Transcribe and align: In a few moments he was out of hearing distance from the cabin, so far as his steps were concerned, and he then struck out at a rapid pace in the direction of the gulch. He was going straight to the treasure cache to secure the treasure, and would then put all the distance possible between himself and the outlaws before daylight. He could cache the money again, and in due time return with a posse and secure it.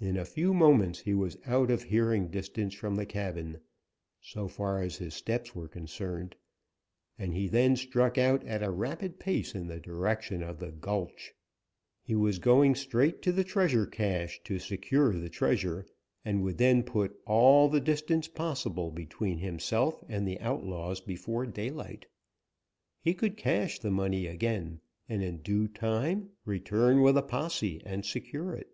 In 0.00 0.16
a 0.16 0.24
few 0.24 0.54
moments 0.54 1.00
he 1.00 1.12
was 1.12 1.36
out 1.44 1.72
of 1.72 1.82
hearing 1.82 2.28
distance 2.28 2.72
from 2.72 2.94
the 2.94 3.04
cabin, 3.04 3.58
so 4.20 4.46
far 4.46 4.80
as 4.80 4.94
his 4.96 5.12
steps 5.12 5.56
were 5.56 5.66
concerned, 5.66 6.36
and 7.18 7.34
he 7.34 7.48
then 7.48 7.74
struck 7.74 8.16
out 8.16 8.46
at 8.46 8.62
a 8.62 8.70
rapid 8.70 9.18
pace 9.18 9.56
in 9.56 9.66
the 9.66 9.80
direction 9.80 10.40
of 10.40 10.60
the 10.60 10.70
gulch. 10.70 11.34
He 12.00 12.14
was 12.14 12.38
going 12.38 12.76
straight 12.76 13.22
to 13.22 13.32
the 13.32 13.42
treasure 13.42 13.86
cache 13.86 14.40
to 14.44 14.60
secure 14.60 15.14
the 15.18 15.28
treasure, 15.28 15.84
and 16.24 16.44
would 16.44 16.58
then 16.58 16.84
put 16.84 17.20
all 17.26 17.68
the 17.68 17.80
distance 17.80 18.28
possible 18.28 18.92
between 18.92 19.38
himself 19.38 20.00
and 20.08 20.28
the 20.28 20.38
outlaws 20.38 21.00
before 21.00 21.44
daylight. 21.44 22.06
He 23.00 23.14
could 23.14 23.36
cache 23.36 23.80
the 23.80 23.90
money 23.90 24.28
again, 24.28 24.80
and 25.08 25.24
in 25.24 25.38
due 25.38 25.66
time 25.66 26.30
return 26.44 27.02
with 27.02 27.18
a 27.18 27.22
posse 27.22 27.82
and 27.84 28.06
secure 28.06 28.54
it. 28.54 28.68